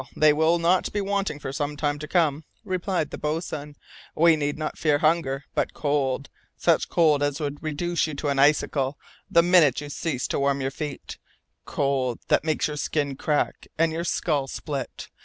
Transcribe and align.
they 0.15 0.33
will 0.33 0.57
not 0.57 0.91
be 0.91 0.99
wanting 0.99 1.37
for 1.37 1.53
some 1.53 1.77
time 1.77 1.99
to 1.99 2.07
come," 2.07 2.43
replied 2.65 3.11
the 3.11 3.19
boatswain. 3.19 3.75
"We 4.15 4.35
need 4.35 4.57
not 4.57 4.75
fear 4.75 4.97
hunger, 4.97 5.43
but 5.53 5.75
cold, 5.75 6.27
such 6.57 6.89
cold 6.89 7.21
as 7.21 7.39
would 7.39 7.61
reduce 7.61 8.07
you 8.07 8.15
to 8.15 8.29
an 8.29 8.39
icicle 8.39 8.97
the 9.29 9.43
minute 9.43 9.79
you 9.79 9.89
cease 9.91 10.27
to 10.29 10.39
warm 10.39 10.59
your 10.59 10.71
feet 10.71 11.19
cold 11.65 12.17
that 12.29 12.43
makes 12.43 12.67
your 12.67 12.77
skin 12.77 13.15
crack 13.15 13.67
and 13.77 13.91
your 13.91 14.03
skull 14.03 14.47
split! 14.47 15.07